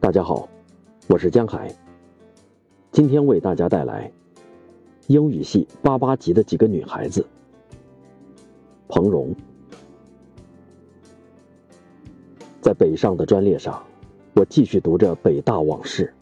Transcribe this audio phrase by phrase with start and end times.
[0.00, 0.48] 大家好，
[1.08, 1.74] 我是江海。
[2.92, 4.10] 今天为大家带来
[5.08, 7.26] 英语系八八级的几个女孩子。
[8.86, 9.34] 彭荣
[12.60, 13.82] 在北上的专列上，
[14.34, 16.14] 我继续读着北大往事，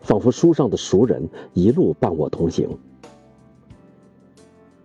[0.00, 1.22] 仿佛书上的熟人
[1.54, 2.68] 一路伴我同行。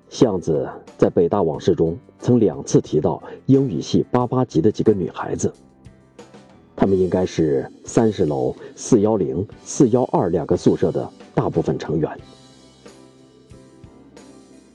[0.07, 0.70] 巷子
[1.00, 5.52] 在北大往事中曾两次提到英语系八八级的几个女孩子。
[6.81, 12.09] 他们应该是三十楼四幺零、四幺二两个宿舍的大部分成员。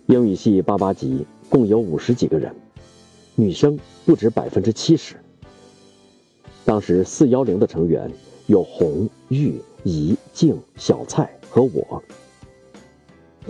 [0.07, 2.55] 英语系八八级共有五十几个人，
[3.35, 5.17] 女生不止百分之七十。
[6.65, 8.09] 当时四幺零的成员
[8.47, 12.01] 有红、玉、怡、静、小蔡和我。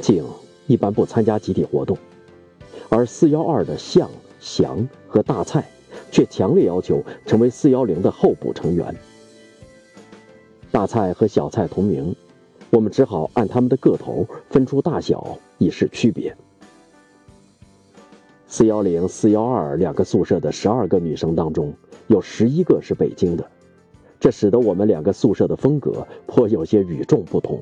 [0.00, 0.24] 静
[0.66, 1.98] 一般不参加集体活动，
[2.88, 5.62] 而四幺二的向、翔和大蔡。
[6.10, 8.94] 却强烈要求成为四幺零的候补成员。
[10.70, 12.14] 大菜和小菜同名，
[12.70, 16.36] 我们只好按他们的个头分出大小，以示区别。
[18.46, 21.72] 四幺零、四幺二两个宿舍的十二个女生当中，
[22.06, 23.50] 有十一个是北京的，
[24.20, 27.60] 这使得我们两个宿舍的风格颇有些与众不同。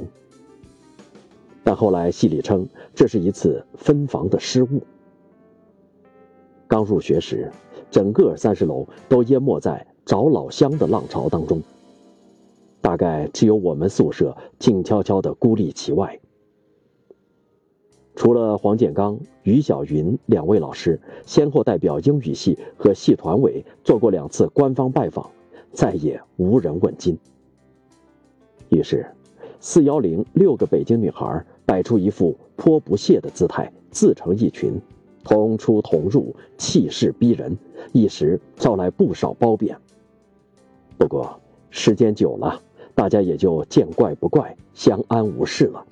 [1.63, 4.83] 但后来系里称这是一次分房的失误。
[6.85, 7.51] 入学时。
[7.91, 11.63] 整个三十楼都淹没在找老乡的浪潮当中，
[12.81, 16.19] 大概只有我们宿舍静悄悄地孤立其外。
[18.17, 25.31] 除了黄建刚、于小云两位老师先后代表英语系和系团委做过两次官方拜访，
[25.73, 27.17] 再也无人问津。
[28.71, 29.07] 于是，
[29.61, 34.81] 四幺零六个北京女孩摆出一副颇不屑的姿态，自成一群。
[35.25, 37.57] 同出同入，气势逼人，
[37.93, 39.77] 一时招来不少褒贬。
[40.97, 42.61] 不过时间久了，
[42.95, 45.85] 大家也就见怪不怪，相安无事了。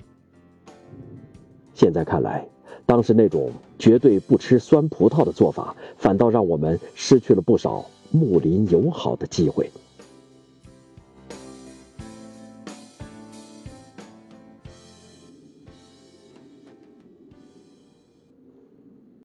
[1.73, 2.47] 现在看来，
[2.85, 9.69] 当时那种绝对不吃酸葡萄的做法，反倒让我们失去了不少睦邻友好的机会。